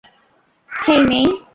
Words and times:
হেই, 0.69 1.01
মেই। 1.09 1.25